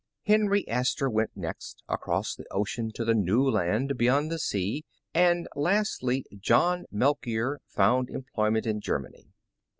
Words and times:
Henry 0.25 0.67
Astor 0.67 1.11
went 1.11 1.29
next, 1.37 1.83
across 1.87 2.33
the 2.33 2.47
ocean 2.49 2.89
to 2.95 3.05
the 3.05 3.13
"New 3.13 3.43
Land" 3.47 3.99
beyond 3.99 4.31
the 4.31 4.39
sea, 4.39 4.83
and 5.13 5.47
lastly 5.55 6.25
John 6.39 6.85
Melchior 6.89 7.59
found 7.67 8.09
employment 8.09 8.65
in 8.65 8.81
Germany. 8.81 9.27